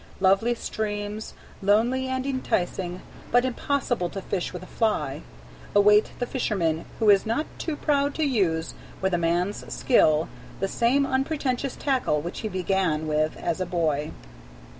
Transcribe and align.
Lovely 0.19 0.55
streams, 0.55 1.35
lonely 1.61 2.07
and 2.07 2.25
enticing, 2.25 3.01
but 3.31 3.45
impossible 3.45 4.09
to 4.09 4.19
fish 4.19 4.51
with 4.51 4.63
a 4.63 4.65
fly, 4.65 5.21
await 5.75 6.09
the 6.17 6.25
fisherman 6.25 6.85
who 6.97 7.11
is 7.11 7.23
not 7.23 7.45
too 7.59 7.75
proud 7.75 8.15
to 8.15 8.25
use, 8.25 8.73
with 8.99 9.13
a 9.13 9.19
man's 9.19 9.71
skill, 9.71 10.27
the 10.59 10.67
same 10.67 11.05
unpretentious 11.05 11.75
tackle 11.75 12.19
which 12.19 12.39
he 12.39 12.47
began 12.47 13.05
with 13.05 13.37
as 13.37 13.61
a 13.61 13.65
boy. 13.67 14.09